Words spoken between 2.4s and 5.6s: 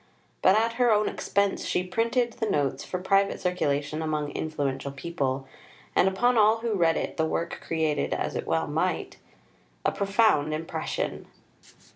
Notes for private circulation among influential people,